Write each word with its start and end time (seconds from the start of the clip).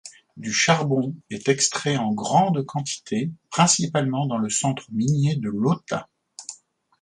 Du 0.35 0.51
charbon 0.51 1.13
est 1.29 1.47
extrait 1.47 1.95
en 1.95 2.11
grande 2.11 2.65
quantité, 2.65 3.29
principalement 3.51 4.25
dans 4.25 4.39
le 4.39 4.49
centre 4.49 4.87
minier 4.91 5.35
de 5.35 5.47
Lota. 5.47 6.09